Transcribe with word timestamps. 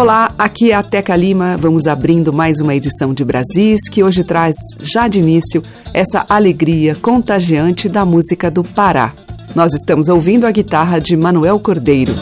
Olá, 0.00 0.34
aqui 0.38 0.70
é 0.70 0.74
a 0.74 0.82
Teca 0.82 1.14
Lima. 1.14 1.58
Vamos 1.58 1.86
abrindo 1.86 2.32
mais 2.32 2.58
uma 2.62 2.74
edição 2.74 3.12
de 3.12 3.22
Brasis 3.22 3.86
que 3.90 4.02
hoje 4.02 4.24
traz, 4.24 4.56
já 4.80 5.06
de 5.06 5.18
início, 5.18 5.62
essa 5.92 6.24
alegria 6.26 6.94
contagiante 6.94 7.86
da 7.86 8.02
música 8.02 8.50
do 8.50 8.64
Pará. 8.64 9.12
Nós 9.54 9.74
estamos 9.74 10.08
ouvindo 10.08 10.46
a 10.46 10.50
guitarra 10.50 10.98
de 10.98 11.14
Manuel 11.18 11.60
Cordeiro. 11.60 12.14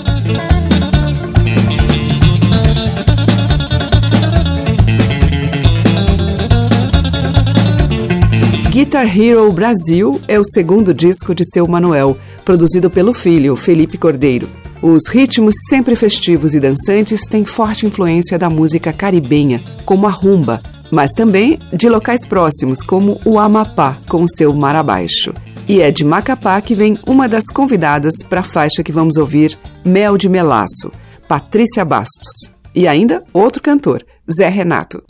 Guitar 8.72 9.06
Hero 9.16 9.52
Brasil 9.52 10.20
é 10.26 10.36
o 10.36 10.44
segundo 10.44 10.92
disco 10.92 11.32
de 11.32 11.44
seu 11.44 11.68
Manuel, 11.68 12.18
produzido 12.44 12.90
pelo 12.90 13.12
filho, 13.12 13.54
Felipe 13.54 13.96
Cordeiro. 13.96 14.48
Os 14.80 15.08
ritmos 15.08 15.56
sempre 15.68 15.96
festivos 15.96 16.54
e 16.54 16.60
dançantes 16.60 17.22
têm 17.28 17.44
forte 17.44 17.84
influência 17.84 18.38
da 18.38 18.48
música 18.48 18.92
caribenha, 18.92 19.60
como 19.84 20.06
a 20.06 20.10
rumba, 20.10 20.62
mas 20.90 21.12
também 21.12 21.58
de 21.72 21.88
locais 21.88 22.24
próximos, 22.24 22.80
como 22.80 23.20
o 23.24 23.40
Amapá, 23.40 23.96
com 24.08 24.26
seu 24.28 24.54
mar 24.54 24.76
abaixo. 24.76 25.34
E 25.68 25.82
é 25.82 25.90
de 25.90 26.04
Macapá 26.04 26.60
que 26.60 26.74
vem 26.74 26.96
uma 27.06 27.28
das 27.28 27.46
convidadas 27.46 28.14
para 28.28 28.40
a 28.40 28.44
faixa 28.44 28.82
que 28.82 28.92
vamos 28.92 29.16
ouvir, 29.16 29.58
Mel 29.84 30.16
de 30.16 30.28
Melaço, 30.28 30.92
Patrícia 31.26 31.84
Bastos. 31.84 32.52
E 32.72 32.86
ainda 32.86 33.24
outro 33.32 33.60
cantor, 33.60 34.06
Zé 34.30 34.48
Renato. 34.48 35.07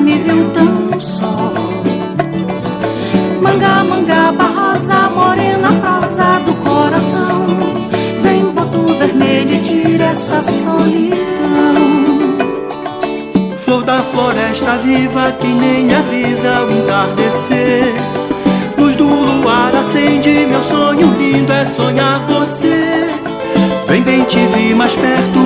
Me 0.00 0.18
viu 0.18 0.50
tão 0.50 1.00
só. 1.00 1.52
Manga, 3.40 3.84
mangaba, 3.84 4.44
rosa, 4.44 5.10
morena, 5.10 5.72
prosa 5.80 6.40
do 6.44 6.54
coração. 6.54 7.46
Vem, 8.22 8.44
boto 8.46 8.94
vermelho 8.94 9.54
e 9.54 9.58
tira 9.58 10.04
essa 10.06 10.42
solidão. 10.42 11.20
Flor 13.56 13.84
da 13.84 14.02
floresta 14.02 14.78
viva 14.78 15.32
que 15.32 15.48
nem 15.48 15.94
avisa 15.94 16.62
o 16.64 16.72
entardecer. 16.72 17.94
Luz 18.78 18.96
do 18.96 19.04
luar 19.04 19.74
acende 19.74 20.46
meu 20.46 20.62
sonho 20.62 21.12
lindo 21.18 21.52
é 21.52 21.64
sonhar 21.64 22.20
você. 22.20 23.10
Vem 23.86 24.02
bem 24.02 24.24
te 24.24 24.38
vi 24.46 24.74
mais 24.74 24.94
perto, 24.94 25.38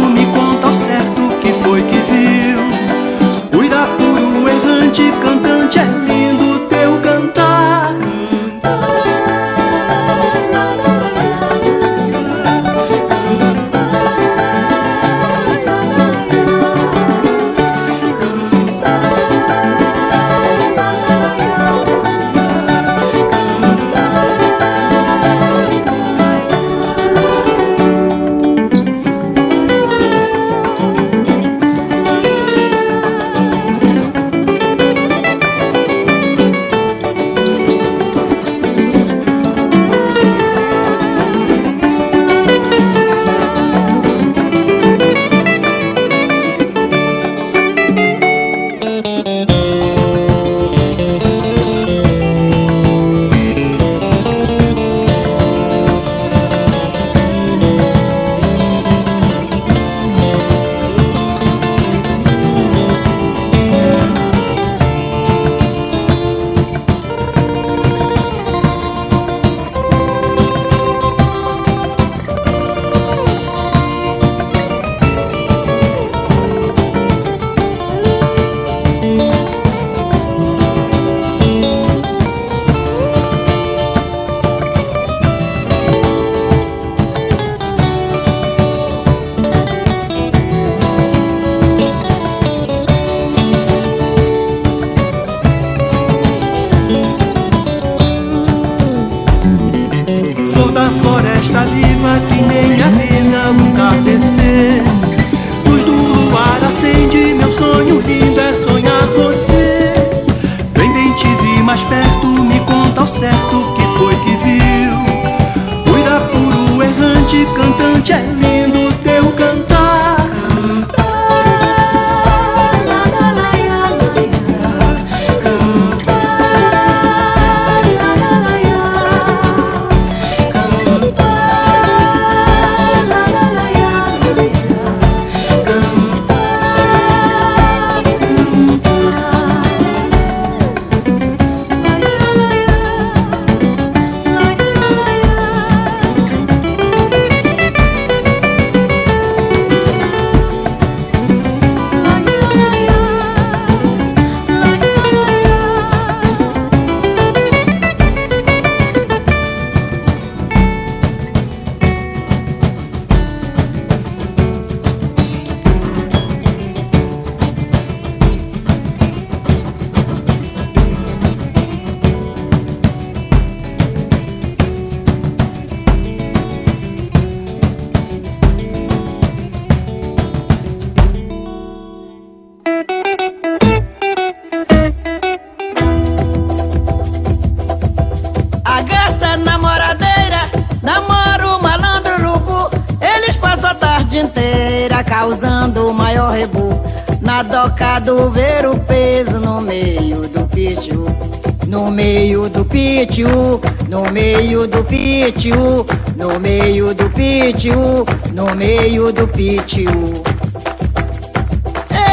pitiu, 205.45 205.87
no 206.17 206.41
meio 206.41 206.95
do 206.95 207.11
pitiu, 207.11 208.07
no 208.33 208.55
meio 208.55 209.13
do 209.13 209.29
pitiu. 209.29 209.91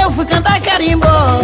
Eu 0.02 0.12
fui 0.12 0.26
cantar 0.26 0.60
carimbó 0.60 1.40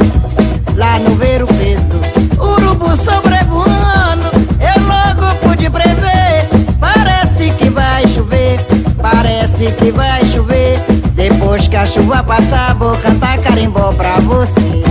lá 0.75 0.99
no 0.99 1.15
ver 1.15 1.43
o 1.43 1.47
peso. 1.47 1.95
Urubu 2.37 2.89
sobrevoando, 2.97 4.25
eu 4.59 4.83
logo 4.83 5.33
pude 5.37 5.69
prever. 5.69 6.45
Parece 6.77 7.51
que 7.51 7.69
vai 7.69 8.05
chover, 8.05 8.59
parece 9.01 9.71
que 9.71 9.89
vai 9.89 10.25
chover. 10.25 10.77
Depois 11.15 11.69
que 11.69 11.77
a 11.77 11.85
chuva 11.85 12.21
passar, 12.21 12.73
vou 12.75 12.97
cantar 12.97 13.37
carimbó 13.37 13.93
pra 13.93 14.19
você. 14.19 14.86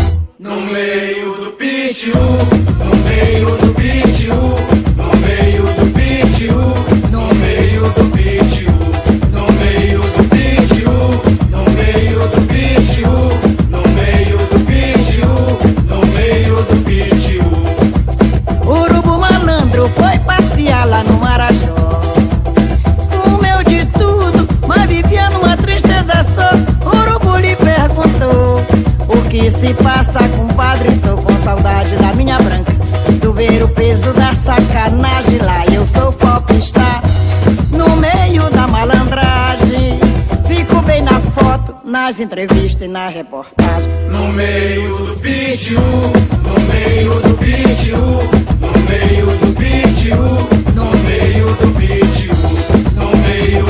Nas 42.07 42.21
entrevistas 42.21 42.83
e 42.83 42.87
na 42.87 43.09
reportagem. 43.09 43.91
No 44.09 44.29
meio 44.29 44.97
do 45.07 45.17
pitiu, 45.17 45.81
no 45.81 46.55
meio 46.73 47.11
do 47.21 47.37
pitiu, 47.37 47.99
no 48.61 48.71
meio 48.89 49.27
do 49.39 49.53
pitiu, 49.57 50.17
no 50.73 50.87
meio 51.03 51.47
do 51.47 51.67
pitiu, 51.75 52.33
no 52.95 53.11
meio 53.27 53.66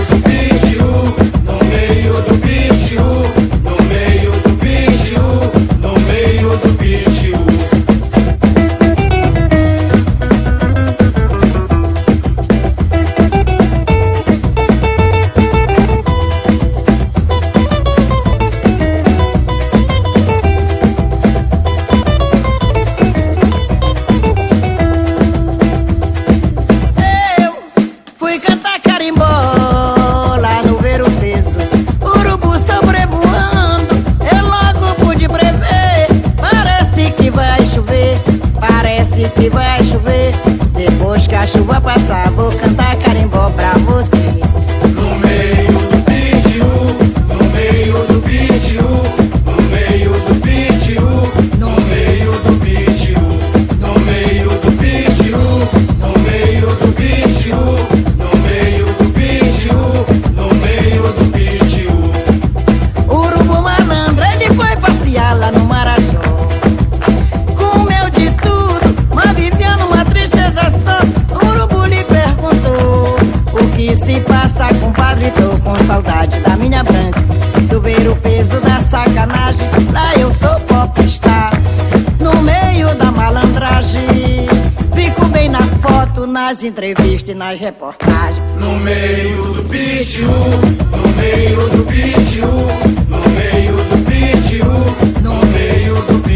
sacanagem. 79.17 79.67
Lá 79.93 80.15
eu 80.15 80.33
sou 80.35 80.61
popstar, 80.61 81.53
no 82.21 82.43
meio 82.43 82.95
da 82.97 83.11
malandragem. 83.11 84.47
Fico 84.95 85.25
bem 85.27 85.49
na 85.49 85.63
foto, 85.63 86.27
nas 86.27 86.63
entrevistas 86.63 87.31
e 87.31 87.35
nas 87.35 87.59
reportagens. 87.59 88.43
No 88.61 88.79
meio 88.79 89.55
do 89.55 89.63
pitiu, 89.65 90.29
no 90.29 91.09
meio 91.17 91.69
do 91.71 91.87
pitiu, 91.87 92.47
no 93.09 93.19
meio 93.31 93.77
do 93.77 94.05
pitiu, 94.05 94.67
no 95.23 95.47
meio 95.47 95.95
do 95.95 96.23
pitiu, 96.23 96.36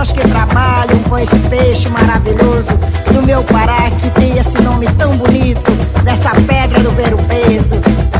pessoas 0.00 0.12
que 0.12 0.28
trabalham 0.28 0.98
com 1.08 1.18
esse 1.18 1.38
peixe 1.50 1.88
maravilhoso 1.90 2.68
do 3.12 3.22
meu 3.22 3.42
Pará, 3.44 3.90
que 3.90 4.10
tem 4.10 4.38
esse 4.38 4.62
nome 4.62 4.86
tão 4.94 5.14
bonito, 5.16 5.70
dessa 6.02 6.30
pedra 6.46 6.80
do 6.80 6.90
ver 6.92 7.12
o 7.12 7.18
peso, 7.24 7.76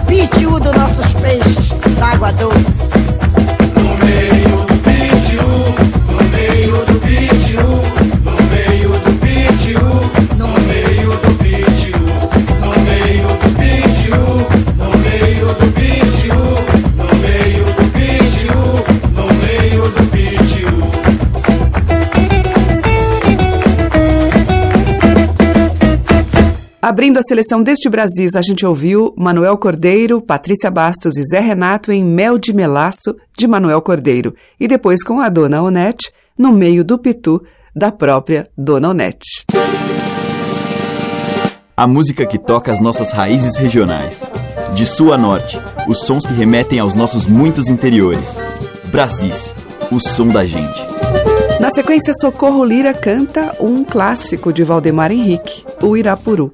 pitiu 0.06 0.60
dos 0.60 0.76
nossos 0.76 1.14
peixes 1.14 1.68
da 1.98 2.08
água 2.08 2.32
doce. 2.32 2.69
Abrindo 26.90 27.20
a 27.20 27.22
seleção 27.22 27.62
deste 27.62 27.88
Brasis, 27.88 28.34
a 28.34 28.42
gente 28.42 28.66
ouviu 28.66 29.14
Manuel 29.16 29.56
Cordeiro, 29.56 30.20
Patrícia 30.20 30.68
Bastos 30.72 31.16
e 31.16 31.22
Zé 31.22 31.38
Renato 31.38 31.92
em 31.92 32.04
Mel 32.04 32.36
de 32.36 32.52
Melaço, 32.52 33.14
de 33.38 33.46
Manuel 33.46 33.80
Cordeiro, 33.80 34.34
e 34.58 34.66
depois 34.66 35.04
com 35.04 35.20
a 35.20 35.28
Dona 35.28 35.62
Onete, 35.62 36.10
no 36.36 36.52
meio 36.52 36.82
do 36.82 36.98
pitu, 36.98 37.40
da 37.76 37.92
própria 37.92 38.50
Dona 38.58 38.88
Onete. 38.88 39.46
A 41.76 41.86
música 41.86 42.26
que 42.26 42.40
toca 42.40 42.72
as 42.72 42.80
nossas 42.80 43.12
raízes 43.12 43.54
regionais. 43.54 44.24
De 44.74 44.84
sul 44.84 45.12
a 45.12 45.16
norte, 45.16 45.60
os 45.86 46.00
sons 46.00 46.26
que 46.26 46.32
remetem 46.32 46.80
aos 46.80 46.96
nossos 46.96 47.24
muitos 47.24 47.68
interiores. 47.68 48.36
Brasis, 48.90 49.54
o 49.92 50.00
som 50.00 50.26
da 50.26 50.44
gente. 50.44 50.82
Na 51.60 51.70
sequência, 51.70 52.12
Socorro 52.14 52.64
Lira 52.64 52.92
canta 52.92 53.54
um 53.60 53.84
clássico 53.84 54.52
de 54.52 54.64
Valdemar 54.64 55.12
Henrique, 55.12 55.64
o 55.80 55.96
Irapuru. 55.96 56.52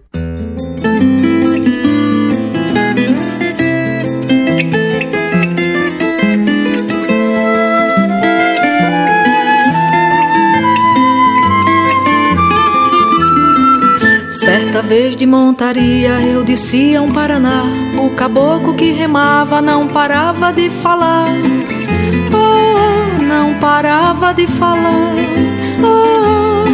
Vez 14.86 15.16
de 15.16 15.26
montaria 15.26 16.22
eu 16.22 16.44
descia 16.44 17.02
um 17.02 17.10
Paraná. 17.10 17.64
O 17.98 18.10
caboclo 18.10 18.72
que 18.74 18.92
remava 18.92 19.60
não 19.60 19.88
parava 19.88 20.52
de 20.52 20.70
falar. 20.70 21.26
Oh, 22.32 23.22
não 23.24 23.54
parava 23.54 24.32
de 24.32 24.46
falar. 24.46 25.14
Oh, 25.82 26.64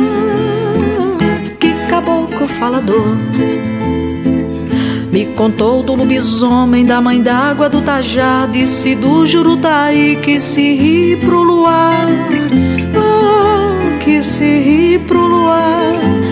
que 1.59 1.73
caboclo 1.89 2.47
falador. 2.49 3.17
Me 5.11 5.27
contou 5.35 5.83
do 5.83 5.95
lobisomem, 5.95 6.85
da 6.85 7.01
mãe 7.01 7.23
d'água, 7.23 7.71
do 7.71 7.81
tajá, 7.81 8.47
disse 8.51 8.95
do 8.95 9.25
jurutaí 9.25 10.17
que 10.17 10.39
se 10.39 10.75
ri 10.75 11.17
pro 11.17 11.43
luar. 11.43 12.07
Ah, 12.95 13.99
que 14.05 14.23
se 14.23 14.45
ri 14.45 14.99
pro 14.99 15.27
luar. 15.27 16.32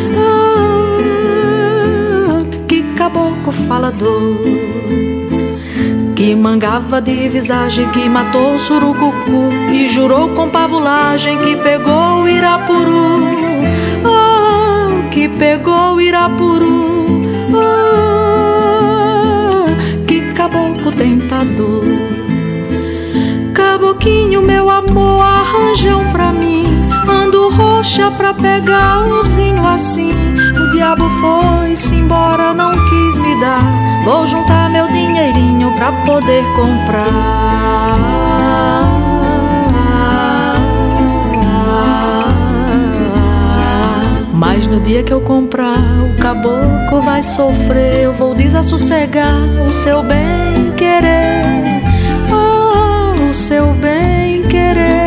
Que 6.14 6.34
mangava 6.34 7.00
de 7.00 7.28
visagem, 7.30 7.88
que 7.88 8.06
matou 8.08 8.58
surucucu 8.58 9.50
E 9.72 9.88
jurou 9.88 10.28
com 10.30 10.50
pavulagem 10.50 11.38
que 11.38 11.56
pegou 11.56 12.22
o 12.22 12.28
Irapuru. 12.28 13.24
Ah, 14.04 15.08
que 15.10 15.28
pegou 15.28 15.94
o 15.94 16.00
Irapuru. 16.00 17.22
Ah, 17.56 19.64
que 20.06 20.20
caboclo 20.34 20.92
tentador. 20.92 21.84
Caboquinho, 23.54 24.42
meu 24.42 24.68
amor, 24.68 25.22
arranja 25.22 25.96
um 25.96 26.12
pra 26.12 26.29
roxa 27.80 28.10
pra 28.10 28.34
pegar 28.34 29.06
umzinho 29.06 29.66
assim 29.66 30.12
O 30.12 30.70
diabo 30.70 31.08
foi-se 31.18 31.94
embora, 31.94 32.52
não 32.52 32.72
quis 32.72 33.16
me 33.16 33.40
dar 33.40 33.62
Vou 34.04 34.26
juntar 34.26 34.68
meu 34.68 34.86
dinheirinho 34.88 35.74
pra 35.76 35.92
poder 36.04 36.42
comprar. 36.56 37.04
Mas 44.32 44.66
no 44.66 44.80
dia 44.80 45.02
que 45.02 45.12
eu 45.12 45.20
comprar, 45.20 45.76
o 45.76 46.16
caboclo 46.16 47.02
vai 47.02 47.22
sofrer. 47.22 48.04
Eu 48.04 48.14
vou 48.14 48.34
desassossegar 48.34 49.36
o 49.66 49.70
seu 49.70 50.02
bem 50.02 50.72
querer. 50.78 51.82
Oh, 52.32 53.30
o 53.30 53.34
seu 53.34 53.66
bem 53.74 54.42
querer. 54.44 54.99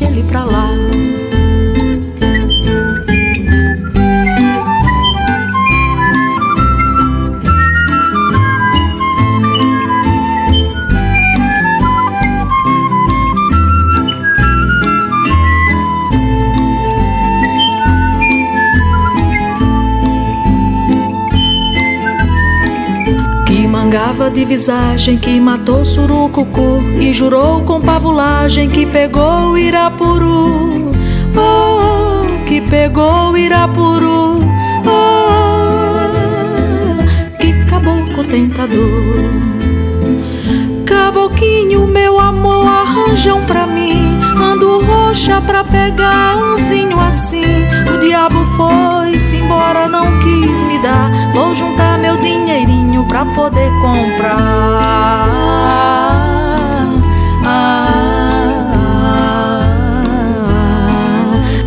Deixa 0.00 0.12
ele 0.14 0.22
pra 0.24 0.44
lá. 0.44 0.79
Mangava 24.10 24.28
de 24.28 24.44
visagem 24.44 25.16
que 25.16 25.38
matou 25.38 25.84
surucucu 25.84 26.82
e 27.00 27.12
jurou 27.12 27.62
com 27.62 27.80
pavulagem 27.80 28.68
que 28.68 28.84
pegou 28.84 29.56
Irapuru. 29.56 30.90
Oh, 31.36 32.44
que 32.48 32.60
pegou 32.60 33.36
Irapuru. 33.36 34.40
Oh, 34.84 36.10
que 37.38 37.52
caboclo 37.66 38.24
tentador. 38.24 38.80
Caboquinho, 40.84 41.86
meu 41.86 42.18
amor, 42.18 42.66
arranjam 42.66 43.44
pra 43.44 43.64
mim. 43.64 44.18
Ando 44.42 44.80
roxa 44.80 45.40
pra 45.40 45.62
pegar 45.62 46.36
umzinho 46.36 46.98
assim. 46.98 47.44
O 47.94 47.98
diabo 47.98 48.44
foi-se 48.56 49.36
embora, 49.36 49.88
não 49.88 50.06
quis 50.18 50.62
me 50.62 50.78
dar. 50.78 51.32
Vou 51.32 51.54
juntar 51.54 51.89
dinheirinho 52.30 53.04
pra 53.04 53.24
poder 53.24 53.70
comprar. 53.80 55.26
Ah, 57.44 58.00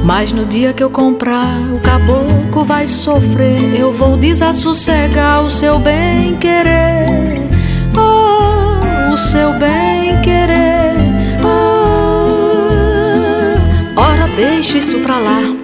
mas 0.04 0.32
no 0.32 0.46
dia 0.46 0.72
que 0.74 0.84
eu 0.84 0.90
comprar, 0.90 1.60
o 1.74 1.80
caboclo 1.80 2.64
vai 2.64 2.88
sofrer. 2.88 3.78
Eu 3.78 3.92
vou 3.92 4.16
desassossegar 4.18 5.42
o 5.44 5.50
seu 5.50 5.80
bem 5.80 6.38
querer. 6.38 7.44
Oh, 7.96 9.14
o 9.14 9.18
seu 9.18 9.52
bem 9.54 10.22
querer. 10.22 10.96
Oh, 11.44 12.40
ora, 14.00 14.28
deixa 14.36 14.78
isso 14.78 15.00
pra 15.00 15.18
lá. 15.18 15.63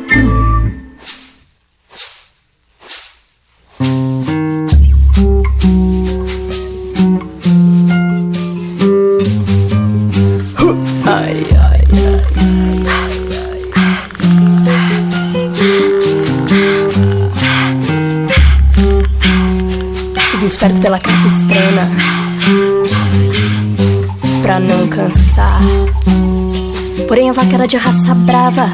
A 27.30 27.32
vaca 27.32 27.54
era 27.54 27.68
de 27.68 27.78
raça 27.78 28.16
brava. 28.16 28.72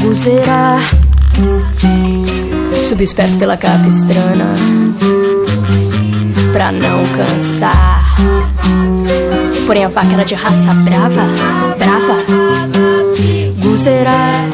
Guzeira 0.00 0.78
Subi 2.88 3.04
esperto 3.04 3.36
pela 3.36 3.58
capistrana 3.58 4.54
Pra 6.50 6.72
não 6.72 7.02
cansar. 7.08 8.16
Porém 9.66 9.84
a 9.84 9.88
vaca 9.88 10.14
era 10.14 10.24
de 10.24 10.34
raça 10.34 10.72
brava 10.76 11.26
Brava. 11.78 12.16
Guzeira 13.58 14.53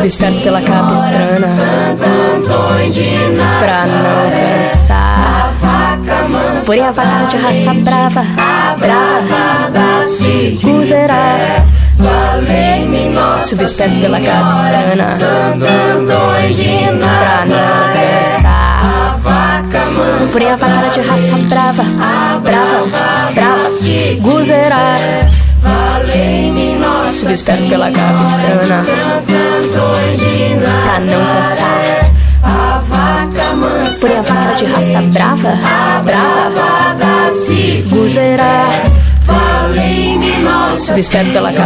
Nossa 0.00 0.06
Subi 0.06 0.06
esperto 0.06 0.42
pela 0.42 0.62
capa 0.62 0.94
estrana 0.94 1.46
Pra 3.58 3.86
não 3.86 4.30
cansar. 4.30 5.52
Porém 6.64 6.82
a 6.82 6.90
vaca 6.90 7.26
de 7.26 7.36
raça 7.36 7.74
brava 7.74 8.24
Brava 8.78 10.06
Guzeira 10.62 11.64
Valei-me 11.98 13.10
Nossa 13.10 13.44
Subi 13.44 13.64
esperto 13.64 14.00
pela 14.00 14.20
capa 14.20 14.50
estrana 14.50 15.04
Pra 17.18 17.44
não 17.46 17.92
cansar. 17.92 19.20
Porém 20.32 20.50
a 20.50 20.56
vaca 20.56 20.88
de 20.90 21.00
raça 21.00 21.36
brava 21.48 21.82
Brava 22.40 22.86
Brava 23.34 23.70
Guzeira 24.20 24.96
Valei-me 25.62 26.79
Esperto 27.28 27.68
pela 27.68 27.90
capa 27.90 28.22
estrana. 28.22 28.82
Pra 30.82 31.00
não 31.00 31.20
cansar. 31.26 32.10
Porém 34.00 34.16
a 34.16 34.22
vaca 34.22 34.54
de 34.54 34.64
raça 34.64 35.02
brava. 35.12 35.58
Brava 36.02 36.96
Guzeira 37.90 38.54
esperto 40.96 41.32
pela 41.32 41.52
de 41.52 41.58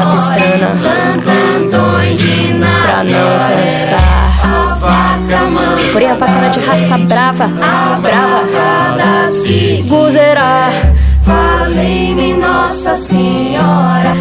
Pra 2.82 3.04
não 3.04 3.28
cansar. 3.48 4.24
Porém 5.92 6.10
a 6.10 6.14
vaca 6.14 6.48
de 6.50 6.60
raça 6.60 6.98
brava. 6.98 7.46
Brava. 8.02 8.84
Guzeira 9.86 10.70
Valei-me 11.24 12.34
Nossa 12.34 12.94
Senhora, 12.94 14.14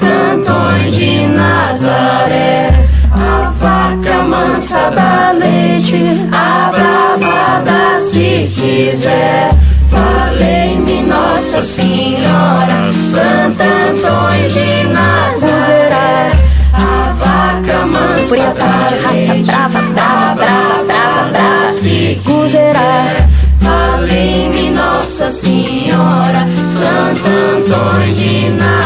cantões 0.00 0.94
de 0.94 1.26
Nazaré, 1.26 2.72
a 3.12 3.50
vaca 3.50 4.22
mansa 4.22 4.90
da 4.90 5.32
leite, 5.32 6.00
a 6.32 6.70
brava 6.70 8.00
se 8.00 8.50
quiser. 8.54 9.50
Falei-me 9.90 11.02
Nossa 11.02 11.62
Senhora, 11.62 12.90
Santo 12.92 13.62
Antônio 13.62 14.48
de 14.50 14.84
Nazaré, 14.88 16.32
a 16.72 17.12
vaca 17.12 17.86
mansa 17.86 18.36
da 18.36 18.52
dá 18.52 18.88
de 18.88 19.14
leite, 19.14 19.42
brava, 19.44 19.82
brava, 19.82 20.34
brava, 20.34 20.84
brava, 20.84 21.28
brava, 21.30 21.72
se 21.72 22.20
quiser. 22.24 23.28
Falei-me 23.60 24.70
Nossa 24.70 25.30
Senhora, 25.30 26.46
Santo 26.72 27.26
Antônio 27.28 28.14
de 28.14 28.50
Nazaré. 28.50 28.85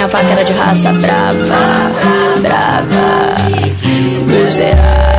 Porém 0.00 0.02
a 0.02 0.06
vaca 0.06 0.32
era 0.32 0.44
de 0.44 0.52
raça 0.52 0.92
brava, 0.92 2.40
brava. 2.40 3.36
Miserável. 4.26 5.09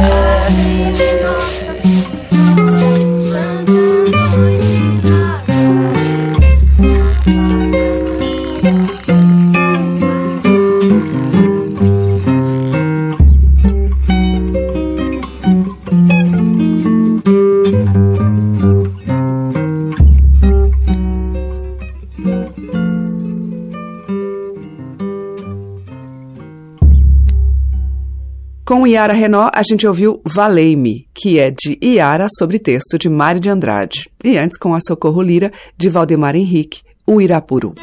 Iara 29.02 29.14
Renó, 29.14 29.50
a 29.52 29.64
gente 29.64 29.88
ouviu 29.88 30.22
Valei-me, 30.24 31.08
que 31.12 31.40
é 31.40 31.50
de 31.50 31.76
Iara 31.82 32.28
sobre 32.38 32.60
texto 32.60 33.00
de 33.00 33.10
Mário 33.10 33.42
de 33.42 33.50
Andrade. 33.50 34.08
E 34.24 34.38
antes, 34.38 34.60
com 34.60 34.76
a 34.76 34.80
Socorro 34.80 35.24
Lira, 35.24 35.52
de 35.76 35.90
Valdemar 35.90 36.36
Henrique, 36.36 36.84
o 37.08 37.20
Irapuru. 37.20 37.74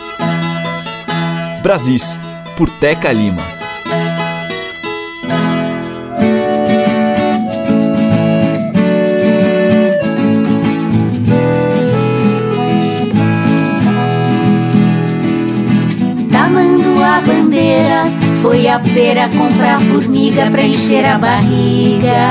Brasis, 1.60 2.16
por 2.56 2.70
Teca 2.78 3.10
Lima. 3.10 3.42
Tamando 16.30 17.02
a 17.02 17.20
bandeira, 17.22 18.17
foi 18.42 18.68
à 18.68 18.78
feira 18.78 19.28
comprar 19.36 19.80
formiga 19.80 20.48
pra 20.50 20.62
encher 20.62 21.04
a 21.04 21.18
barriga. 21.18 22.28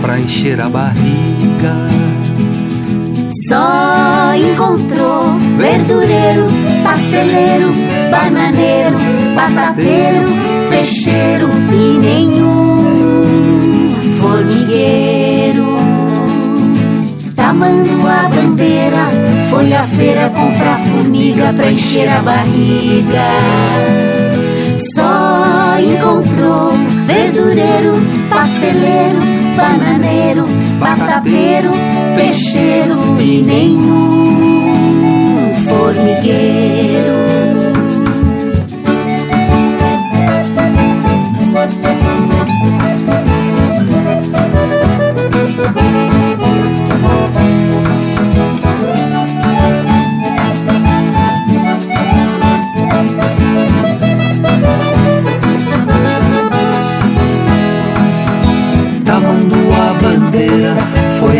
Pra 0.00 0.18
encher 0.18 0.58
a 0.60 0.68
barriga. 0.68 1.74
Só 3.48 4.34
encontrou 4.34 5.34
verdureiro, 5.58 6.46
pasteleiro, 6.82 7.72
bananeiro, 8.10 8.96
batateiro, 9.34 10.24
peixeiro 10.70 11.48
e 11.72 11.98
nenhum 11.98 13.94
formigueiro. 14.20 15.64
Tamando 17.34 18.08
a 18.08 18.28
bandeira, 18.28 19.08
foi 19.50 19.72
à 19.74 19.82
feira 19.82 20.30
comprar 20.30 20.78
formiga 20.78 21.52
pra 21.52 21.70
encher 21.70 22.08
a 22.08 22.20
barriga. 22.20 24.33
Encontrou 25.80 26.72
verdureiro, 27.04 27.94
pasteleiro, 28.30 29.18
bananeiro, 29.56 30.46
batateiro, 30.78 31.70
peixeiro 32.16 32.94
e 33.20 33.42
nenhum 33.42 34.74
formigueiro. 35.66 37.13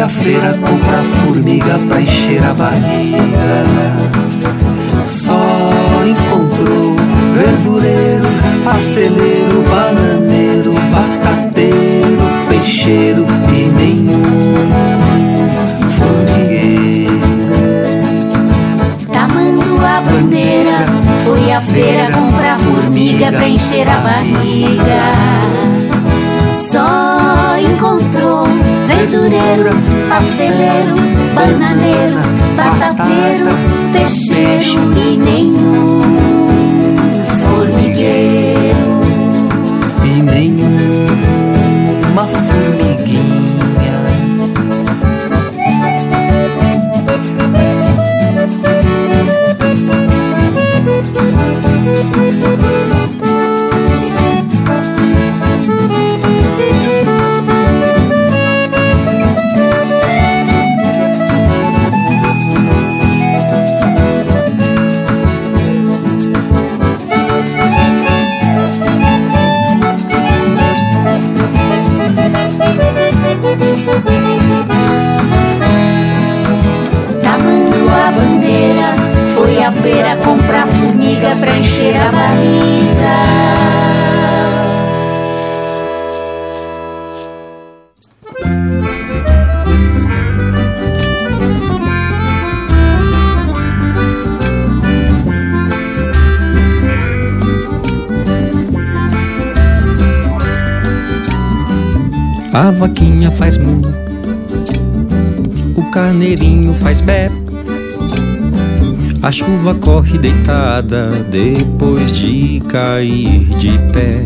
À 0.04 0.08
feira 0.08 0.52
comprar 0.58 1.02
formiga 1.02 1.78
pra 1.88 1.98
encher 1.98 2.44
a 2.44 2.52
barriga. 2.52 3.64
Só 5.02 5.40
encontrou 6.06 6.94
verdureiro, 7.32 8.28
pasteleiro, 8.62 9.64
bananeiro, 9.70 10.74
batateiro, 10.92 12.20
peixeiro 12.50 13.24
e 13.48 13.66
nenhum 13.78 14.68
formigueiro. 15.96 17.20
Tamando 19.10 19.86
a 19.86 20.02
bandeira, 20.02 20.84
foi 21.24 21.50
à 21.50 21.60
feira 21.62 22.12
comprar 22.12 22.58
formiga 22.58 23.32
pra 23.32 23.48
encher 23.48 23.88
a 23.88 24.00
barriga. 24.00 25.14
Só 26.52 27.56
encontrou 27.58 28.63
verdureiro, 29.14 29.70
pasteleiro, 30.08 30.94
bananeiro, 31.34 32.20
batateiro, 32.56 33.46
peixeiro 33.92 34.98
e 34.98 35.16
nenhum 35.16 36.00
formigueiro. 37.38 38.94
e 40.04 40.06
nenhuma 40.22 42.26
formiguinha. 42.26 42.93
A 102.54 102.70
vaquinha 102.70 103.32
faz 103.32 103.56
mu, 103.56 103.82
o 105.74 105.90
carneirinho 105.90 106.72
faz 106.72 107.00
bé. 107.00 107.28
A 109.20 109.32
chuva 109.32 109.74
corre 109.74 110.16
deitada 110.18 111.08
depois 111.32 112.12
de 112.12 112.62
cair 112.68 113.44
de 113.58 113.76
pé. 113.92 114.24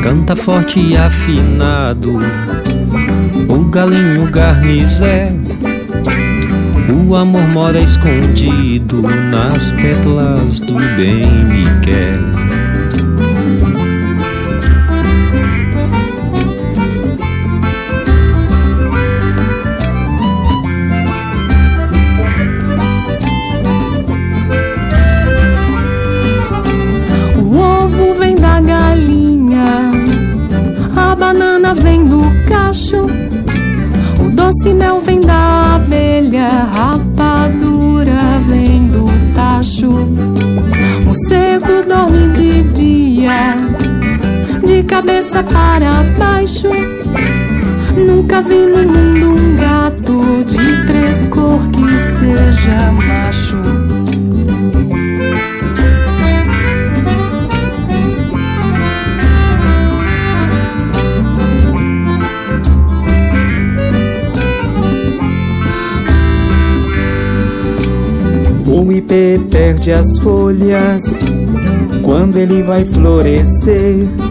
Canta 0.00 0.36
forte 0.36 0.78
e 0.78 0.96
afinado 0.96 2.16
o 3.48 3.64
galinho 3.64 4.30
garnizé. 4.30 5.32
O 7.08 7.16
amor 7.16 7.48
mora 7.48 7.80
escondido 7.80 9.02
nas 9.02 9.72
pétalas 9.72 10.60
do 10.60 10.74
bem 10.74 11.24
me 11.44 11.64
quer. 11.80 12.47
Nunca 48.38 48.42
vi 48.42 48.66
no 48.66 48.82
mundo 48.86 49.30
um 49.30 49.56
gato 49.56 50.44
de 50.44 50.86
três 50.86 51.24
cor 51.26 51.60
que 51.70 51.98
seja 51.98 52.92
macho. 52.92 53.56
O 68.66 68.92
ipê 68.92 69.40
perde 69.50 69.90
as 69.90 70.18
folhas 70.20 71.24
quando 72.04 72.36
ele 72.36 72.62
vai 72.62 72.84
florescer. 72.84 74.27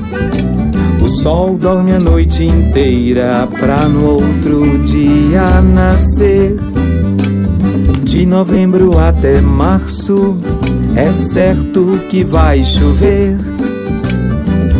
O 1.07 1.09
sol 1.09 1.55
dorme 1.57 1.93
a 1.93 1.99
noite 1.99 2.43
inteira 2.43 3.47
pra 3.47 3.87
no 3.87 4.15
outro 4.15 4.77
dia 4.79 5.61
nascer. 5.61 6.57
De 8.03 8.25
novembro 8.25 8.99
até 8.99 9.39
março 9.39 10.35
é 10.97 11.09
certo 11.13 11.97
que 12.09 12.25
vai 12.25 12.61
chover. 12.61 13.37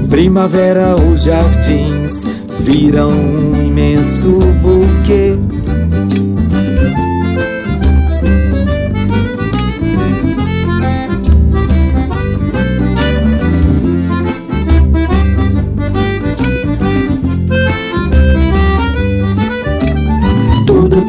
Primavera 0.10 0.98
os 0.98 1.24
jardins 1.24 2.26
viram 2.60 3.10
um 3.10 3.66
imenso 3.66 4.38
buquê. 4.62 5.38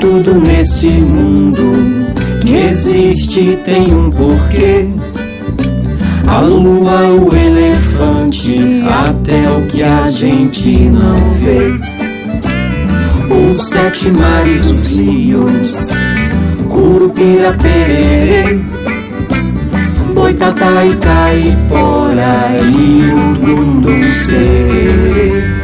Tudo, 0.01 0.41
nesse 0.41 0.87
mundo 0.87 2.09
que 2.41 2.55
existe 2.55 3.59
tem 3.65 3.93
um 3.93 4.11
porquê. 4.11 4.89
A 6.27 6.41
lua, 6.41 7.09
o 7.09 7.35
elefante, 7.35 8.83
até 8.85 9.51
o 9.51 9.67
que 9.67 9.83
a 9.83 10.09
gente 10.09 10.71
não 10.79 11.15
vê. 11.41 11.75
Os 13.35 13.69
sete 13.69 14.11
mares, 14.13 14.65
os 14.67 14.87
rios, 14.87 15.89
Curupira, 16.69 17.53
Pererê, 17.55 18.61
Boitatá 20.15 20.85
Caipora 21.01 22.61
e 22.73 23.13
o 23.13 23.35
Dundum 23.35 24.13
Sererê. 24.13 25.58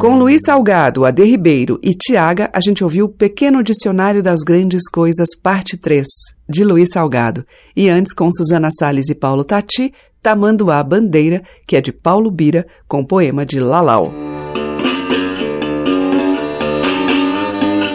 Com 0.00 0.16
Luiz 0.16 0.40
Salgado, 0.46 1.04
Ade 1.04 1.22
Ribeiro 1.22 1.78
e 1.82 1.92
Tiaga, 1.92 2.48
a 2.54 2.60
gente 2.62 2.82
ouviu 2.82 3.06
Pequeno 3.06 3.62
Dicionário 3.62 4.22
das 4.22 4.40
Grandes 4.40 4.88
Coisas, 4.88 5.36
parte 5.36 5.76
3, 5.76 6.06
de 6.48 6.64
Luiz 6.64 6.88
Salgado. 6.94 7.44
E 7.76 7.86
antes, 7.86 8.14
com 8.14 8.32
Suzana 8.32 8.70
Salles 8.70 9.10
e 9.10 9.14
Paulo 9.14 9.44
Tati, 9.44 9.92
Tamanduá 10.22 10.82
Bandeira, 10.82 11.42
que 11.66 11.76
é 11.76 11.82
de 11.82 11.92
Paulo 11.92 12.30
Bira, 12.30 12.66
com 12.88 13.04
poema 13.04 13.44
de 13.44 13.60
Lalau. 13.60 14.10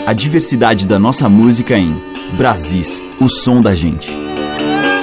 A 0.06 0.13
diversidade 0.13 0.88
da 0.88 1.00
nossa 1.00 1.28
música 1.28 1.76
em 1.76 1.91
Brasis, 2.38 3.02
o 3.20 3.28
som 3.28 3.62
da 3.62 3.74
gente. 3.74 4.15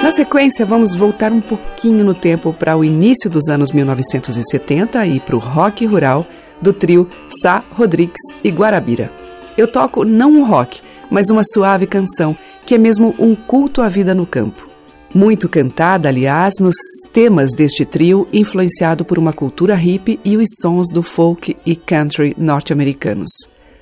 Na 0.01 0.11
sequência, 0.11 0.65
vamos 0.65 0.95
voltar 0.95 1.33
um 1.33 1.41
pouquinho 1.41 2.05
no 2.05 2.13
tempo 2.13 2.53
para 2.53 2.77
o 2.77 2.85
início 2.85 3.29
dos 3.29 3.49
anos 3.49 3.73
1970 3.73 5.05
e 5.05 5.19
para 5.19 5.35
o 5.35 5.39
rock 5.39 5.85
rural 5.85 6.25
do 6.63 6.73
trio 6.73 7.07
Sá 7.41 7.63
Rodrigues 7.71 8.21
e 8.43 8.49
Guarabira. 8.49 9.11
Eu 9.57 9.67
toco 9.67 10.03
não 10.03 10.31
um 10.31 10.45
rock, 10.45 10.81
mas 11.11 11.29
uma 11.29 11.43
suave 11.43 11.85
canção, 11.85 12.35
que 12.65 12.73
é 12.73 12.77
mesmo 12.77 13.13
um 13.19 13.35
culto 13.35 13.81
à 13.81 13.87
vida 13.87 14.15
no 14.15 14.25
campo. 14.25 14.67
Muito 15.13 15.47
cantada, 15.47 16.09
aliás, 16.09 16.55
nos 16.59 16.75
temas 17.11 17.53
deste 17.53 17.85
trio, 17.85 18.27
influenciado 18.33 19.05
por 19.05 19.19
uma 19.19 19.31
cultura 19.31 19.75
hippie 19.75 20.19
e 20.25 20.37
os 20.37 20.49
sons 20.59 20.89
do 20.91 21.03
folk 21.03 21.55
e 21.63 21.75
country 21.75 22.33
norte-americanos. 22.35 23.29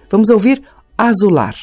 Vamos 0.10 0.30
ouvir 0.30 0.62
Azular. 0.98 1.56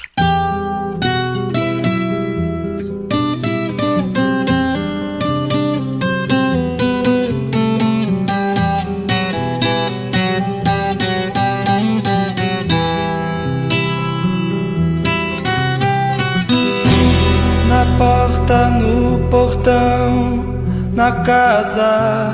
Na 21.09 21.23
casa 21.23 22.33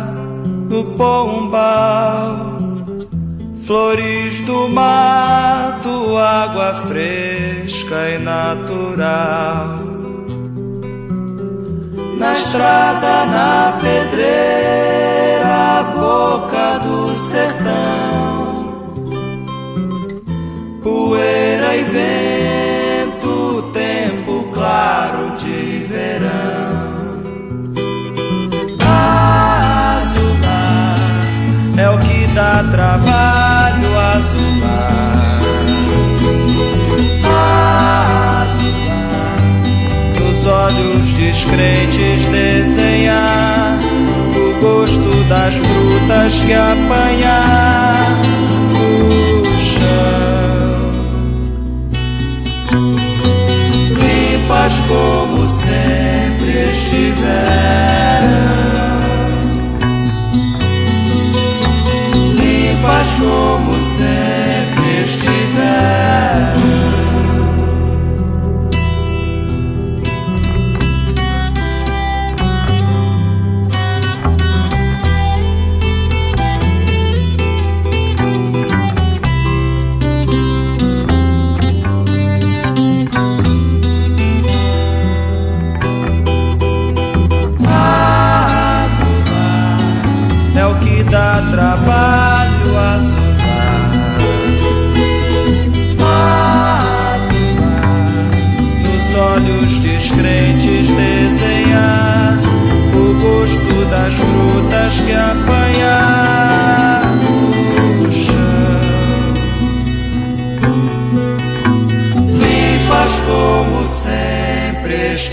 do 0.68 0.84
pombal, 0.96 2.36
flores 3.64 4.40
do 4.40 4.68
mato, 4.68 6.18
água 6.18 6.74
fresca 6.88 8.10
e 8.10 8.18
natural. 8.18 9.78
Na 12.18 12.32
estrada, 12.32 13.26
na 13.26 13.78
pedreira, 13.80 15.84
boca 15.94 16.80
do 16.80 17.14
sertão, 17.14 18.74
poeira 20.82 21.76
e 21.76 21.84
vento, 21.84 22.23
trabalho, 32.70 33.88
azular. 34.14 35.40
Azular 38.44 39.38
nos 40.18 40.44
olhos 40.46 41.08
descrentes 41.18 42.24
desenhar 42.30 43.78
o 44.36 44.60
gosto 44.60 45.24
das 45.28 45.54
frutas 45.54 46.34
que 46.44 46.52
apanhar 46.52 48.06
no 48.72 49.44
chão. 49.44 50.34
limpas 54.44 54.74
como 54.88 55.48
sempre 55.48 56.70
estiveram. 56.72 57.93
Como 63.24 63.73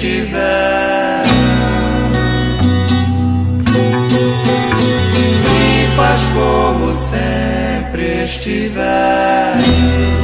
estiver. 0.02 1.24
Em 5.46 5.96
paz 5.96 6.22
como 6.34 6.96
sempre 6.96 8.24
estiver. 8.24 10.21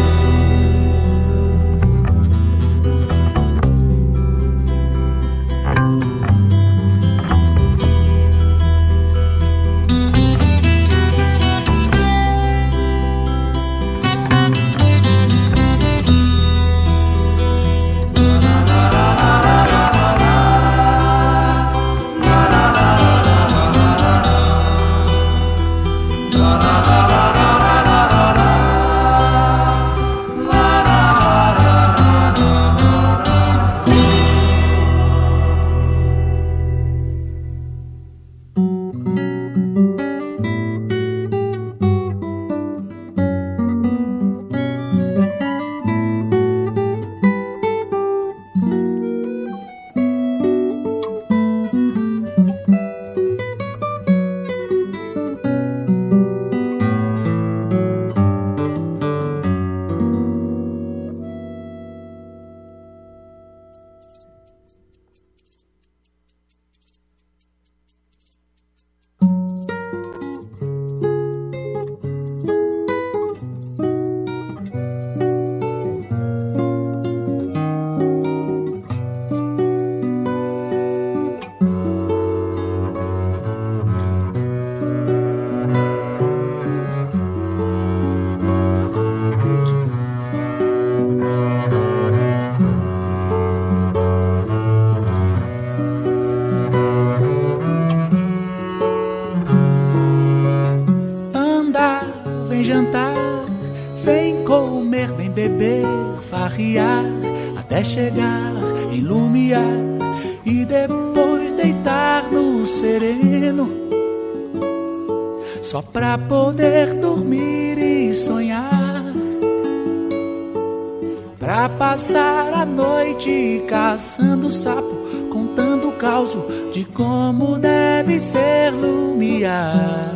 Como 126.97 127.59
deve 127.59 128.19
ser 128.19 128.71
lumiar. 128.71 130.15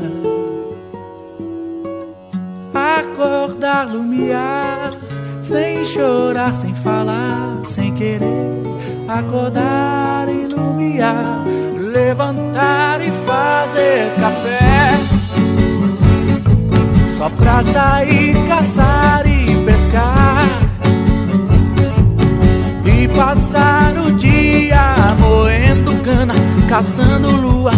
Acordar, 2.74 3.88
lumiar, 3.94 4.98
sem 5.44 5.86
chorar, 5.86 6.56
sem 6.56 6.74
falar, 6.74 7.64
sem 7.64 7.94
querer. 7.94 8.64
Acordar 9.08 10.28
e 10.28 10.48
lumiar, 10.48 11.44
levantar 11.78 13.00
e 13.00 13.12
fazer 13.12 14.12
café. 14.20 14.98
Só 17.16 17.30
pra 17.30 17.62
sair, 17.62 18.34
caçar 18.48 19.28
e 19.28 19.64
pescar 19.66 20.31
passar 23.22 23.96
o 24.00 24.14
dia 24.14 24.96
moendo 25.20 25.96
cana, 26.04 26.34
caçando 26.68 27.30
lua, 27.30 27.72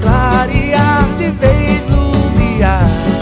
clarear 0.00 1.04
de 1.18 1.30
vez 1.30 1.86
lumiar. 1.86 3.17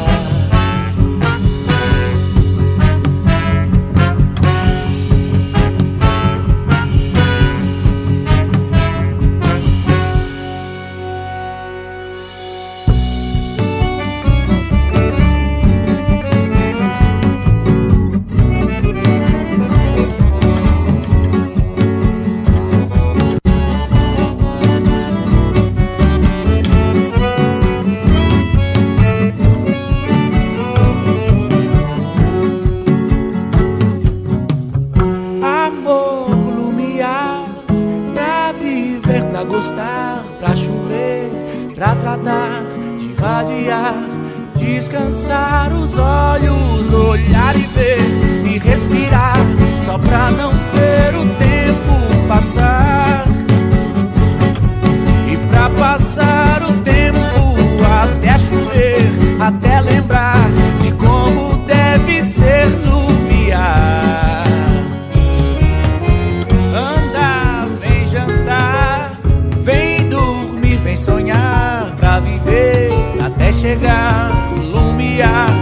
chegar, 73.67 74.31
lumiar. 74.63 75.56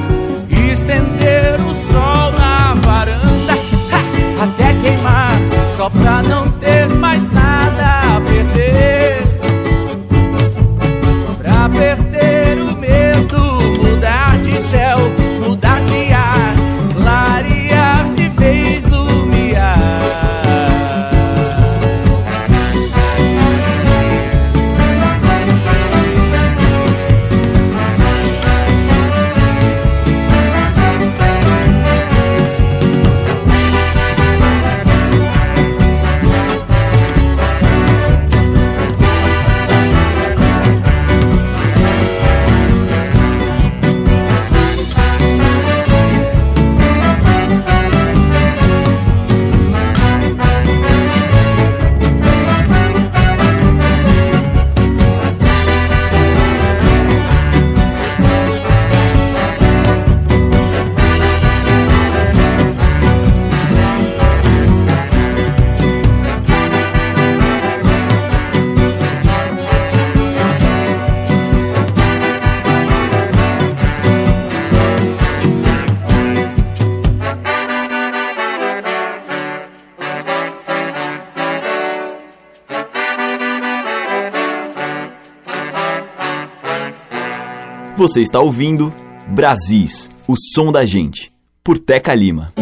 Você 88.05 88.21
está 88.21 88.38
ouvindo 88.38 88.93
Brasis, 89.29 90.11
o 90.29 90.35
som 90.37 90.71
da 90.71 90.85
gente, 90.85 91.33
por 91.64 91.79
Teca 91.79 92.14
Lima. 92.14 92.53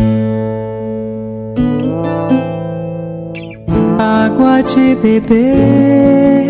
Água 3.99 4.63
de 4.63 4.95
beber, 4.95 6.47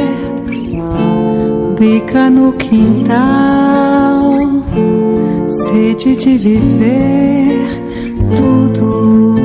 bica 1.80 2.28
no 2.28 2.52
quintal, 2.52 4.30
sede 5.48 6.14
de 6.14 6.36
viver 6.36 7.66
tudo. 8.36 9.36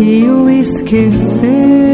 E 0.00 0.24
o 0.30 0.48
esquecer 0.48 1.89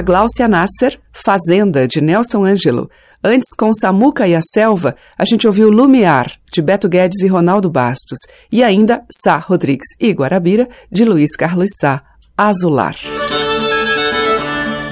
a 0.00 0.02
Gláucia 0.02 0.48
Nasser, 0.48 0.98
Fazenda, 1.12 1.86
de 1.86 2.00
Nelson 2.00 2.42
Ângelo. 2.42 2.90
Antes, 3.22 3.54
com 3.54 3.70
Samuca 3.70 4.26
e 4.26 4.34
a 4.34 4.40
Selva, 4.40 4.96
a 5.18 5.26
gente 5.26 5.46
ouviu 5.46 5.68
Lumiar, 5.68 6.32
de 6.50 6.62
Beto 6.62 6.88
Guedes 6.88 7.20
e 7.20 7.26
Ronaldo 7.26 7.68
Bastos. 7.68 8.20
E 8.50 8.64
ainda 8.64 9.02
Sá 9.12 9.36
Rodrigues 9.36 9.88
e 10.00 10.10
Guarabira, 10.12 10.66
de 10.90 11.04
Luiz 11.04 11.36
Carlos 11.36 11.68
Sá, 11.78 12.02
Azular. 12.34 12.96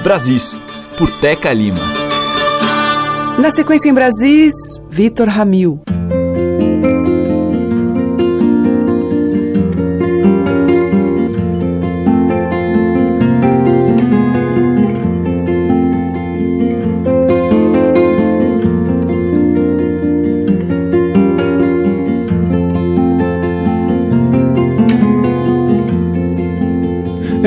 Brasis, 0.03 0.59
por 0.95 1.09
Teca 1.19 1.51
Lima. 1.53 1.81
Na 3.39 3.49
sequência 3.49 3.89
em 3.89 3.93
Brasis, 3.93 4.53
Vitor 4.91 5.27
Ramil. 5.27 5.81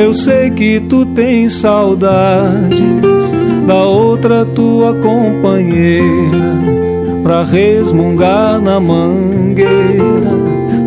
Eu 0.03 0.13
sei 0.13 0.51
que 0.51 0.81
tu 0.81 1.07
tens 1.07 1.53
saudades 1.53 3.33
da 3.65 3.85
outra 3.85 4.45
tua 4.45 4.93
companheira 4.95 6.59
pra 7.23 7.45
resmungar 7.45 8.61
na 8.61 8.81
mangueira, 8.81 10.33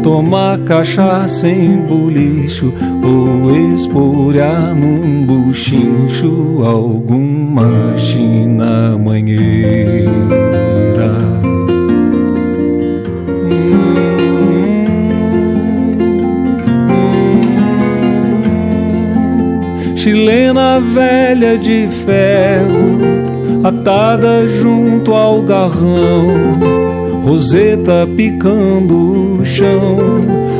tomar 0.03 0.59
cachaça 0.59 1.47
em 1.47 1.77
bolicho 1.77 2.73
ou 3.01 3.55
espolhar 3.73 4.75
num 4.75 5.25
buchincho 5.25 6.61
alguma 6.65 7.97
china 7.97 8.97
mangueira. 8.97 10.35
Chilena 20.75 20.79
velha 20.79 21.57
de 21.57 21.87
ferro, 21.87 23.63
atada 23.63 24.45
junto 24.47 25.13
ao 25.13 25.41
garrão, 25.41 26.27
roseta 27.23 28.07
picando 28.15 29.39
o 29.39 29.45
chão, 29.45 29.97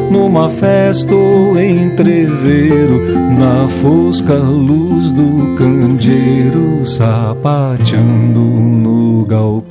numa 0.10 0.50
festa 0.50 1.14
ou 1.14 1.60
entreveiro, 1.60 3.02
na 3.38 3.68
fosca 3.68 4.36
luz 4.36 5.12
do 5.12 5.56
candeeiro, 5.56 6.86
sapateando 6.86 8.40
no 8.40 9.26
galpão. 9.26 9.65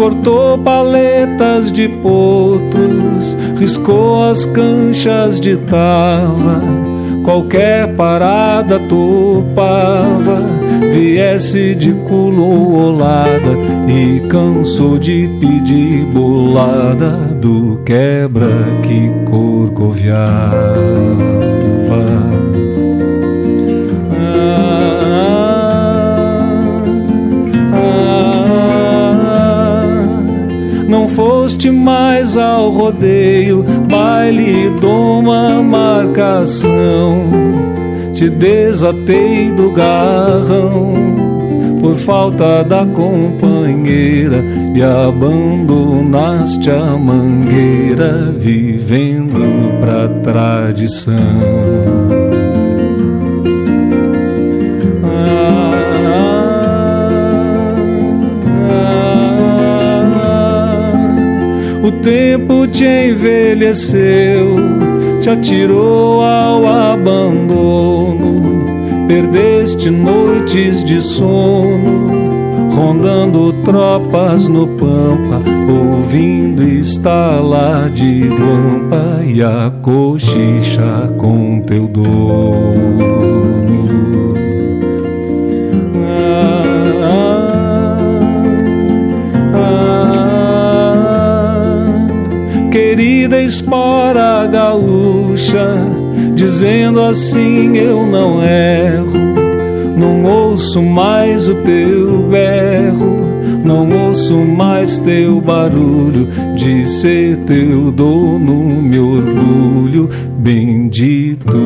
Cortou 0.00 0.56
paletas 0.56 1.70
de 1.70 1.86
potros, 1.86 3.36
riscou 3.58 4.30
as 4.30 4.46
canchas 4.46 5.38
de 5.38 5.58
tava, 5.58 6.62
qualquer 7.22 7.94
parada 7.96 8.78
topava, 8.78 10.42
viesse 10.90 11.74
de 11.74 11.92
culo 11.92 12.78
olada, 12.78 13.54
e 13.86 14.20
cansou 14.20 14.98
de 14.98 15.28
pedir 15.38 16.06
bolada 16.06 17.10
do 17.38 17.82
quebra 17.84 18.48
que 18.82 19.10
corcoviava. 19.30 20.70
Foste 31.14 31.70
mais 31.70 32.36
ao 32.36 32.70
rodeio, 32.70 33.64
baile 33.88 34.70
de 34.70 35.62
marcação. 35.62 37.30
Te 38.12 38.28
desatei 38.28 39.50
do 39.52 39.70
garrão 39.70 41.10
por 41.80 41.94
falta 41.94 42.62
da 42.62 42.84
companheira 42.84 44.44
e 44.74 44.82
abandonaste 44.82 46.70
a 46.70 46.96
mangueira 46.98 48.32
vivendo 48.36 49.80
pra 49.80 50.08
tradição. 50.22 51.20
O 61.90 61.92
tempo 62.02 62.68
te 62.68 62.84
envelheceu, 62.84 64.56
te 65.20 65.28
atirou 65.28 66.22
ao 66.22 66.64
abandono. 66.64 68.44
Perdeste 69.08 69.90
noites 69.90 70.84
de 70.84 71.00
sono, 71.00 72.12
rondando 72.76 73.52
tropas 73.64 74.46
no 74.46 74.68
pampa, 74.68 75.42
ouvindo 75.68 76.62
estalar 76.62 77.90
de 77.90 78.28
guampa 78.28 79.24
e 79.26 79.42
a 79.42 79.72
cochicha 79.82 81.12
com 81.18 81.60
teu 81.62 81.88
dono. 81.88 83.19
Espora 94.10 94.46
gaúcha, 94.46 95.86
dizendo 96.34 97.00
assim 97.00 97.76
eu 97.76 98.06
não 98.06 98.42
erro. 98.42 99.30
Não 99.96 100.24
ouço 100.24 100.82
mais 100.82 101.46
o 101.46 101.54
teu 101.56 102.22
berro, 102.22 103.18
não 103.64 104.06
ouço 104.06 104.34
mais 104.34 104.98
teu 104.98 105.40
barulho 105.40 106.26
de 106.56 106.88
ser 106.88 107.36
teu 107.38 107.92
dono, 107.92 108.82
meu 108.82 109.08
orgulho. 109.08 110.08
Bendito 110.38 111.58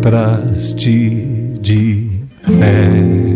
traste 0.00 1.26
de 1.60 2.08
fé. 2.58 3.29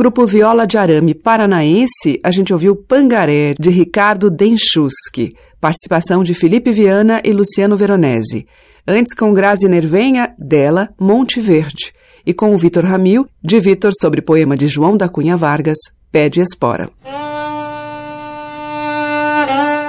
Grupo 0.00 0.26
Viola 0.26 0.66
de 0.66 0.78
Arame 0.78 1.12
Paranaense, 1.12 2.18
a 2.24 2.30
gente 2.30 2.54
ouviu 2.54 2.74
Pangaré, 2.74 3.52
de 3.60 3.68
Ricardo 3.68 4.30
Denchuski, 4.30 5.28
participação 5.60 6.24
de 6.24 6.32
Felipe 6.32 6.72
Viana 6.72 7.20
e 7.22 7.34
Luciano 7.34 7.76
Veronese. 7.76 8.46
Antes, 8.88 9.12
com 9.12 9.34
Grazi 9.34 9.68
Nervenha, 9.68 10.34
dela, 10.38 10.88
Monte 10.98 11.38
Verde. 11.38 11.92
E 12.24 12.32
com 12.32 12.54
o 12.54 12.56
Vitor 12.56 12.86
Ramil, 12.86 13.28
de 13.44 13.60
Vitor 13.60 13.92
sobre 13.94 14.22
poema 14.22 14.56
de 14.56 14.68
João 14.68 14.96
da 14.96 15.06
Cunha 15.06 15.36
Vargas, 15.36 15.76
Pé 16.10 16.30
de 16.30 16.40
Espora. 16.40 16.88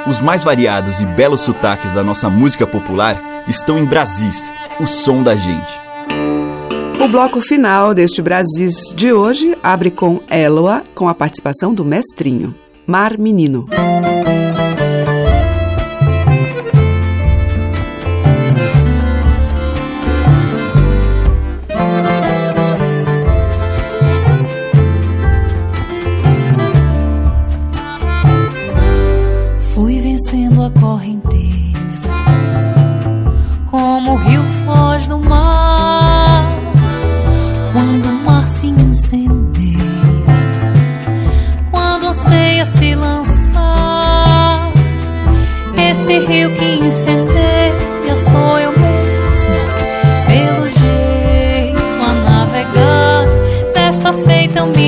Os 0.05 0.19
mais 0.19 0.43
variados 0.43 0.99
e 0.99 1.05
belos 1.05 1.39
sotaques 1.39 1.93
da 1.93 2.03
nossa 2.03 2.29
música 2.29 2.67
popular 2.67 3.45
estão 3.47 3.77
em 3.77 3.85
Brasis, 3.85 4.51
o 4.77 4.85
som 4.85 5.23
da 5.23 5.37
gente. 5.37 5.80
O 7.03 7.07
bloco 7.07 7.41
final 7.41 7.95
deste 7.95 8.21
Brasis 8.21 8.93
de 8.95 9.11
hoje 9.11 9.57
abre 9.63 9.89
com 9.89 10.21
Eloa, 10.29 10.83
com 10.93 11.09
a 11.09 11.15
participação 11.15 11.73
do 11.73 11.83
mestrinho, 11.83 12.53
Mar 12.85 13.17
Menino. 13.17 13.67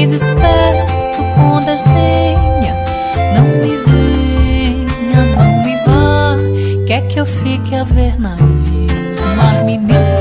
me 0.06 0.08
despeço 0.08 1.24
com 1.36 1.64
desdenha. 1.64 2.76
Não 3.36 3.46
me 3.46 3.76
venha, 3.86 5.24
não 5.36 5.64
me 5.64 5.76
vá. 5.86 6.86
Quer 6.86 7.08
que 7.08 7.20
eu 7.20 7.26
fique 7.26 7.74
a 7.76 7.84
ver 7.86 8.20
navios, 8.20 9.20
mar 9.38 9.64
menino. 9.64 10.13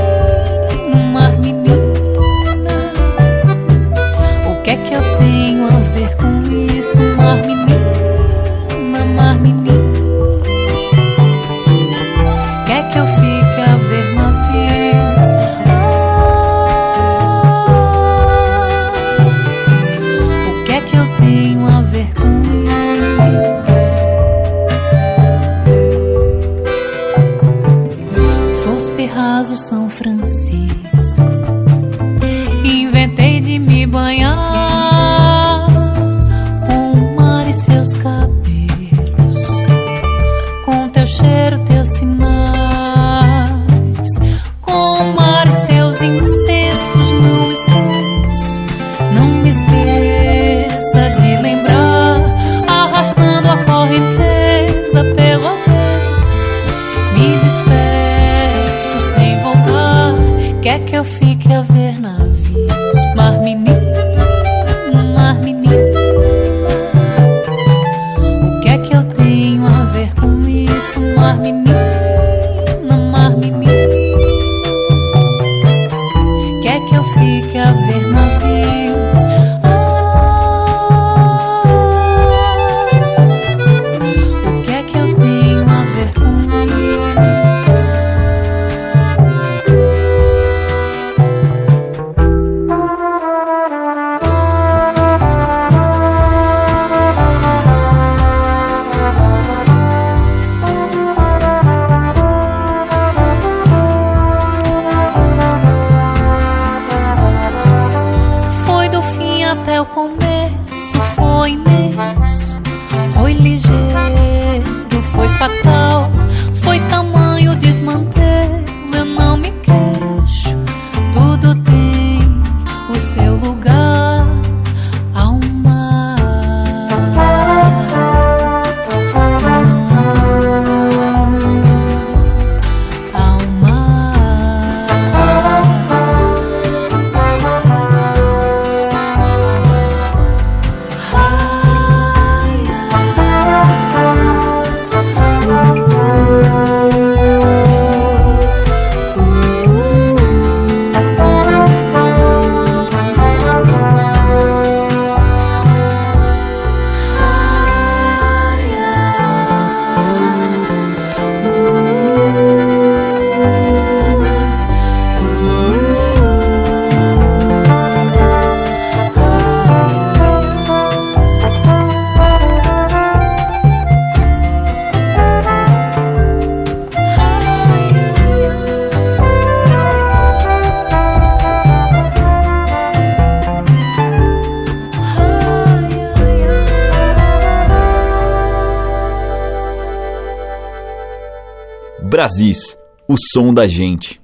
Brasis, 192.23 192.77
o 193.05 193.15
som 193.33 193.53
da 193.53 193.67
gente. 193.67 194.21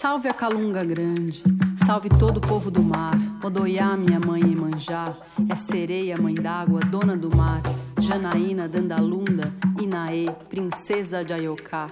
Salve 0.00 0.26
a 0.26 0.32
Calunga 0.32 0.82
Grande, 0.82 1.44
salve 1.84 2.08
todo 2.08 2.38
o 2.38 2.40
povo 2.40 2.70
do 2.70 2.82
mar, 2.82 3.12
Odoiá, 3.44 3.94
minha 3.94 4.18
mãe 4.18 4.40
Emanjá, 4.40 5.18
é 5.50 5.54
sereia, 5.54 6.14
mãe 6.18 6.32
d'água, 6.32 6.80
dona 6.80 7.14
do 7.14 7.28
mar, 7.36 7.60
Janaína, 8.00 8.66
Dandalunda, 8.66 9.52
Inaê, 9.78 10.24
princesa 10.48 11.22
de 11.22 11.34
Ayoká. 11.34 11.88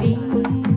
De 0.00 0.67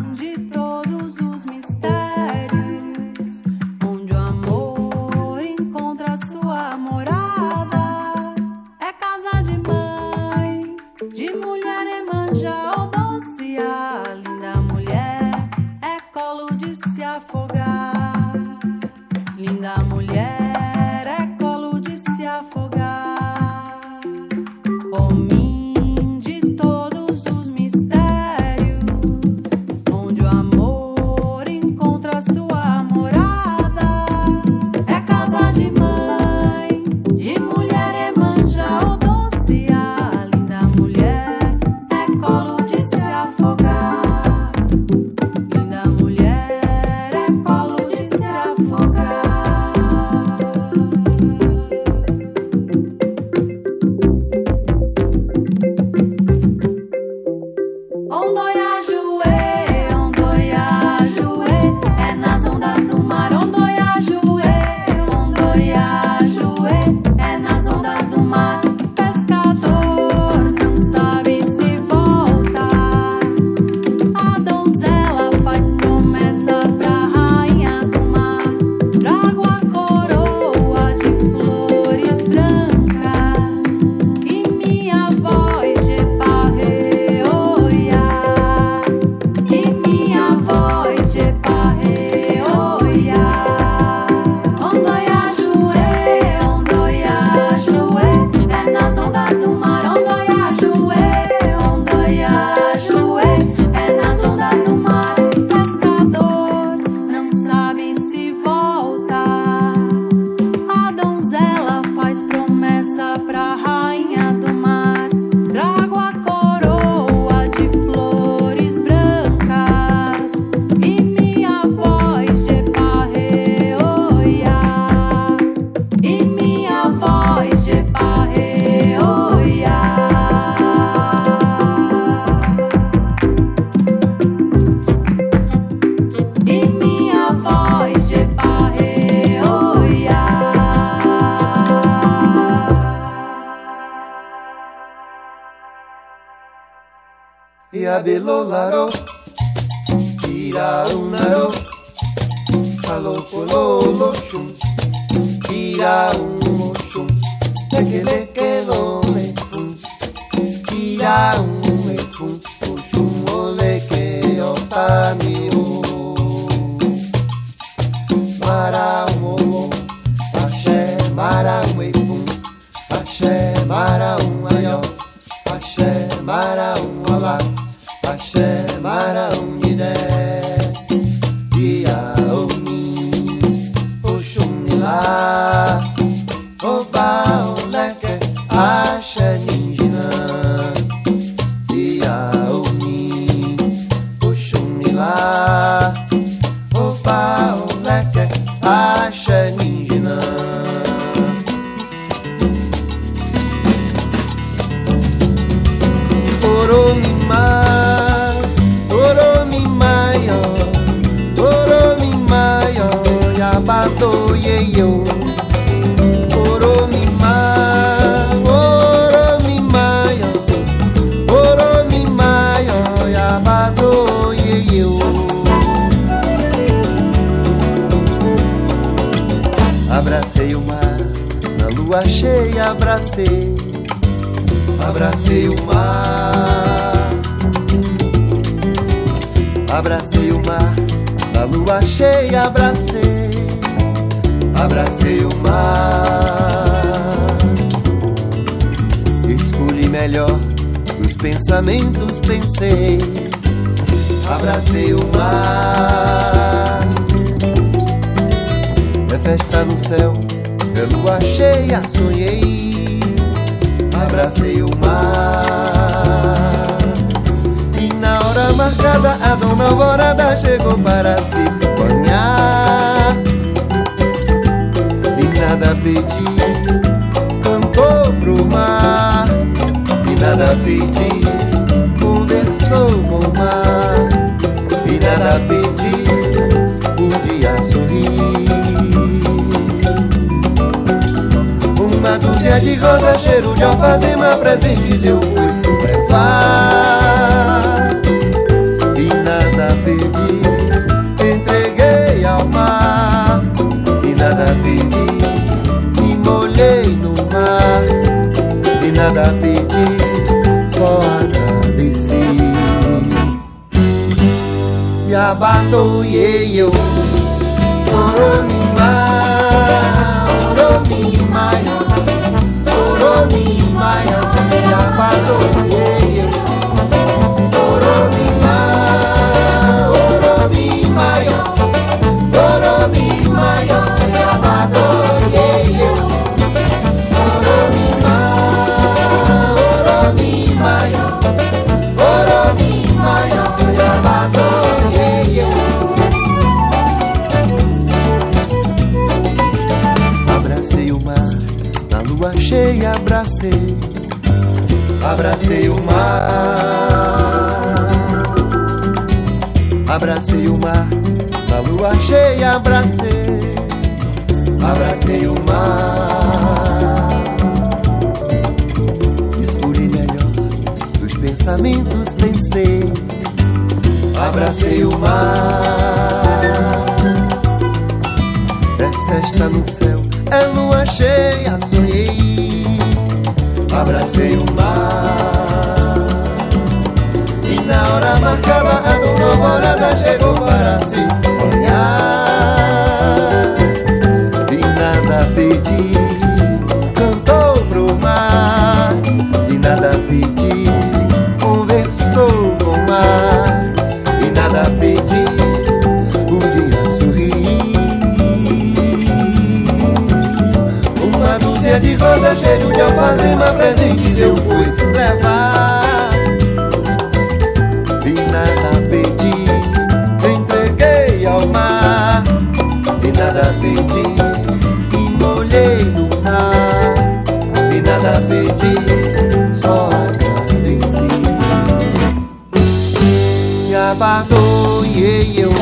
Me 433.91 433.95
abadoei 433.95 435.33
eu 435.35 435.60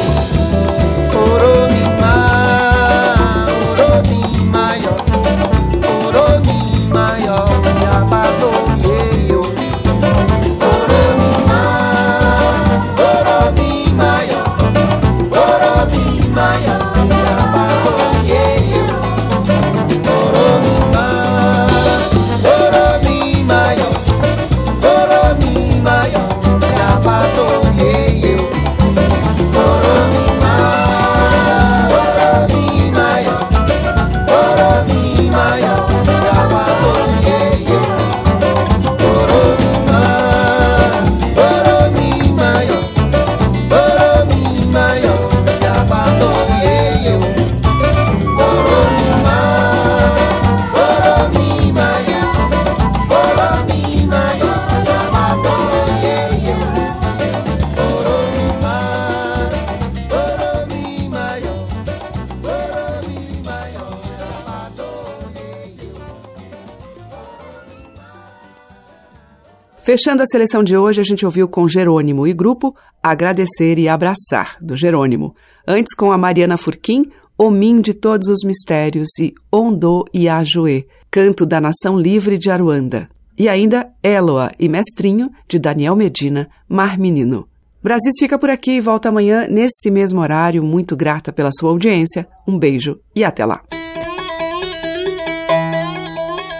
Fechando 69.90 70.22
a 70.22 70.26
seleção 70.28 70.64
de 70.64 70.78
hoje, 70.78 71.02
a 71.02 71.04
gente 71.04 71.26
ouviu 71.26 71.48
com 71.48 71.68
Jerônimo 71.68 72.28
e 72.28 72.32
grupo 72.32 72.76
Agradecer 73.02 73.80
e 73.80 73.90
Abraçar, 73.90 74.56
do 74.62 74.78
Jerônimo. 74.78 75.34
Antes, 75.68 75.96
com 75.96 76.12
a 76.12 76.18
Mariana 76.18 76.58
Furquim, 76.58 77.06
Omim 77.36 77.82
de 77.82 77.96
Todos 77.96 78.28
os 78.28 78.44
Mistérios 78.44 79.18
e 79.20 79.34
Ondô 79.52 80.06
e 80.14 80.30
Ajoê, 80.30 80.86
Canto 81.10 81.44
da 81.44 81.60
Nação 81.60 82.00
Livre 82.00 82.38
de 82.38 82.52
Aruanda. 82.52 83.10
E 83.36 83.50
ainda 83.50 83.90
Eloa 84.04 84.52
e 84.60 84.70
Mestrinho, 84.70 85.32
de 85.48 85.58
Daniel 85.58 85.96
Medina, 85.96 86.48
Mar 86.70 86.96
Menino. 86.96 87.48
Brasis 87.82 88.14
fica 88.20 88.38
por 88.38 88.52
aqui 88.52 88.74
e 88.74 88.82
volta 88.82 89.10
amanhã 89.10 89.48
nesse 89.50 89.90
mesmo 89.90 90.22
horário. 90.22 90.64
Muito 90.64 90.96
grata 90.96 91.34
pela 91.34 91.50
sua 91.52 91.72
audiência. 91.72 92.28
Um 92.48 92.60
beijo 92.60 93.00
e 93.16 93.24
até 93.24 93.44
lá. 93.44 93.64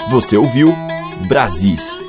Você 0.10 0.36
ouviu 0.36 0.74
Brasis, 1.28 2.09